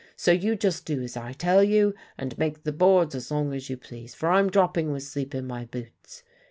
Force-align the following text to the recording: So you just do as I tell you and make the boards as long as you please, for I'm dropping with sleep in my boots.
So 0.15 0.31
you 0.31 0.55
just 0.55 0.85
do 0.87 1.03
as 1.03 1.15
I 1.15 1.31
tell 1.33 1.63
you 1.63 1.93
and 2.17 2.35
make 2.39 2.63
the 2.63 2.71
boards 2.71 3.13
as 3.13 3.29
long 3.29 3.53
as 3.53 3.69
you 3.69 3.77
please, 3.77 4.15
for 4.15 4.29
I'm 4.29 4.49
dropping 4.49 4.91
with 4.91 5.03
sleep 5.03 5.35
in 5.35 5.45
my 5.45 5.65
boots. 5.65 6.23